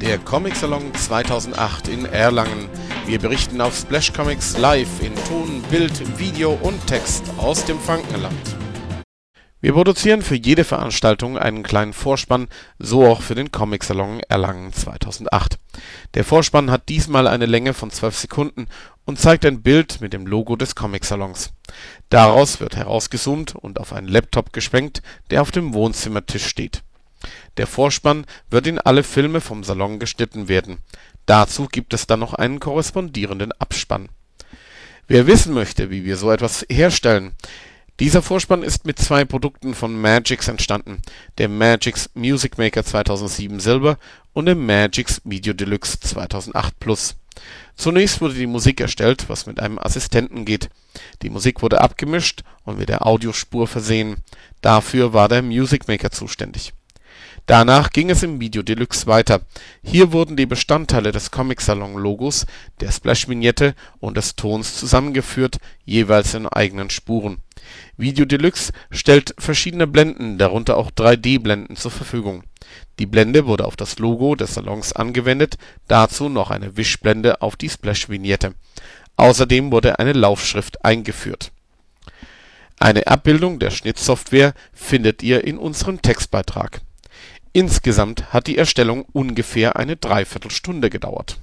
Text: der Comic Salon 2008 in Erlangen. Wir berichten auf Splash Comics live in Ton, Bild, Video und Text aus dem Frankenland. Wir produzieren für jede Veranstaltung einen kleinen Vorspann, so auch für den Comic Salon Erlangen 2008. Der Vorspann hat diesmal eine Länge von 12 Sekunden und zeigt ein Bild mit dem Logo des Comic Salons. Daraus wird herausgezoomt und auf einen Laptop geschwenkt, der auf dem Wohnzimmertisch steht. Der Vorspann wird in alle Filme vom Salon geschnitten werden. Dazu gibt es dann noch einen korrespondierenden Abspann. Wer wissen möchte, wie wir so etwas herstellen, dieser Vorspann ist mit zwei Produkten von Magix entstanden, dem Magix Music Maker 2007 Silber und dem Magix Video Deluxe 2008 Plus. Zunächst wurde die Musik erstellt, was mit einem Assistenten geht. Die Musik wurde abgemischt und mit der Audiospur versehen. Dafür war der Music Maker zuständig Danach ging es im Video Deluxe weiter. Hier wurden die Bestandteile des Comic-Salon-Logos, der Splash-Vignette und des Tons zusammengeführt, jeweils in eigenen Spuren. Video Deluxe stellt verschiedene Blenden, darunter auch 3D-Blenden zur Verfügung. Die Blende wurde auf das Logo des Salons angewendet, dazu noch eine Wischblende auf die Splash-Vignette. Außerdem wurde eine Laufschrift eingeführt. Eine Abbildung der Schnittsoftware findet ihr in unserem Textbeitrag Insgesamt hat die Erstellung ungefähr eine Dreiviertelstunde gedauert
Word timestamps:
der 0.00 0.18
Comic 0.18 0.56
Salon 0.56 0.94
2008 0.94 1.88
in 1.88 2.06
Erlangen. 2.06 2.68
Wir 3.06 3.18
berichten 3.18 3.60
auf 3.60 3.76
Splash 3.76 4.12
Comics 4.12 4.56
live 4.56 5.02
in 5.02 5.14
Ton, 5.28 5.62
Bild, 5.70 6.18
Video 6.18 6.52
und 6.62 6.86
Text 6.86 7.24
aus 7.36 7.64
dem 7.66 7.78
Frankenland. 7.78 8.34
Wir 9.60 9.74
produzieren 9.74 10.22
für 10.22 10.36
jede 10.36 10.64
Veranstaltung 10.64 11.36
einen 11.36 11.62
kleinen 11.62 11.92
Vorspann, 11.92 12.48
so 12.78 13.06
auch 13.06 13.20
für 13.20 13.34
den 13.34 13.52
Comic 13.52 13.84
Salon 13.84 14.20
Erlangen 14.26 14.72
2008. 14.72 15.58
Der 16.14 16.24
Vorspann 16.24 16.70
hat 16.70 16.88
diesmal 16.88 17.26
eine 17.26 17.44
Länge 17.44 17.74
von 17.74 17.90
12 17.90 18.16
Sekunden 18.16 18.68
und 19.04 19.18
zeigt 19.18 19.44
ein 19.44 19.60
Bild 19.60 20.00
mit 20.00 20.14
dem 20.14 20.26
Logo 20.26 20.56
des 20.56 20.74
Comic 20.74 21.04
Salons. 21.04 21.52
Daraus 22.08 22.58
wird 22.60 22.74
herausgezoomt 22.74 23.54
und 23.54 23.78
auf 23.78 23.92
einen 23.92 24.08
Laptop 24.08 24.54
geschwenkt, 24.54 25.02
der 25.30 25.42
auf 25.42 25.50
dem 25.50 25.74
Wohnzimmertisch 25.74 26.46
steht. 26.46 26.82
Der 27.60 27.66
Vorspann 27.66 28.24
wird 28.48 28.66
in 28.66 28.78
alle 28.78 29.02
Filme 29.02 29.42
vom 29.42 29.64
Salon 29.64 29.98
geschnitten 29.98 30.48
werden. 30.48 30.78
Dazu 31.26 31.68
gibt 31.70 31.92
es 31.92 32.06
dann 32.06 32.20
noch 32.20 32.32
einen 32.32 32.58
korrespondierenden 32.58 33.52
Abspann. 33.52 34.08
Wer 35.08 35.26
wissen 35.26 35.52
möchte, 35.52 35.90
wie 35.90 36.06
wir 36.06 36.16
so 36.16 36.32
etwas 36.32 36.64
herstellen, 36.70 37.32
dieser 37.98 38.22
Vorspann 38.22 38.62
ist 38.62 38.86
mit 38.86 38.98
zwei 38.98 39.26
Produkten 39.26 39.74
von 39.74 40.00
Magix 40.00 40.48
entstanden, 40.48 41.02
dem 41.38 41.58
Magix 41.58 42.08
Music 42.14 42.56
Maker 42.56 42.82
2007 42.82 43.60
Silber 43.60 43.98
und 44.32 44.46
dem 44.46 44.64
Magix 44.64 45.20
Video 45.24 45.52
Deluxe 45.52 46.00
2008 46.00 46.80
Plus. 46.80 47.16
Zunächst 47.74 48.22
wurde 48.22 48.32
die 48.32 48.46
Musik 48.46 48.80
erstellt, 48.80 49.28
was 49.28 49.44
mit 49.44 49.60
einem 49.60 49.78
Assistenten 49.78 50.46
geht. 50.46 50.70
Die 51.20 51.28
Musik 51.28 51.60
wurde 51.60 51.82
abgemischt 51.82 52.42
und 52.64 52.78
mit 52.78 52.88
der 52.88 53.06
Audiospur 53.06 53.66
versehen. 53.66 54.16
Dafür 54.62 55.12
war 55.12 55.28
der 55.28 55.42
Music 55.42 55.88
Maker 55.88 56.10
zuständig 56.10 56.72
Danach 57.50 57.90
ging 57.90 58.10
es 58.10 58.22
im 58.22 58.40
Video 58.40 58.62
Deluxe 58.62 59.08
weiter. 59.08 59.40
Hier 59.82 60.12
wurden 60.12 60.36
die 60.36 60.46
Bestandteile 60.46 61.10
des 61.10 61.32
Comic-Salon-Logos, 61.32 62.46
der 62.78 62.92
Splash-Vignette 62.92 63.74
und 63.98 64.16
des 64.16 64.36
Tons 64.36 64.76
zusammengeführt, 64.76 65.56
jeweils 65.84 66.34
in 66.34 66.46
eigenen 66.46 66.90
Spuren. 66.90 67.38
Video 67.96 68.24
Deluxe 68.24 68.70
stellt 68.92 69.34
verschiedene 69.36 69.88
Blenden, 69.88 70.38
darunter 70.38 70.76
auch 70.76 70.92
3D-Blenden 70.92 71.74
zur 71.74 71.90
Verfügung. 71.90 72.44
Die 73.00 73.06
Blende 73.06 73.46
wurde 73.46 73.64
auf 73.64 73.74
das 73.74 73.98
Logo 73.98 74.36
des 74.36 74.54
Salons 74.54 74.92
angewendet, 74.92 75.58
dazu 75.88 76.28
noch 76.28 76.52
eine 76.52 76.76
Wischblende 76.76 77.42
auf 77.42 77.56
die 77.56 77.68
Splash-Vignette. 77.68 78.54
Außerdem 79.16 79.72
wurde 79.72 79.98
eine 79.98 80.12
Laufschrift 80.12 80.84
eingeführt. 80.84 81.50
Eine 82.78 83.08
Abbildung 83.08 83.58
der 83.58 83.72
Schnittsoftware 83.72 84.54
findet 84.72 85.24
ihr 85.24 85.42
in 85.42 85.58
unserem 85.58 86.00
Textbeitrag 86.00 86.82
Insgesamt 87.52 88.32
hat 88.32 88.46
die 88.46 88.56
Erstellung 88.56 89.04
ungefähr 89.12 89.76
eine 89.76 89.96
Dreiviertelstunde 89.96 90.88
gedauert 90.88 91.38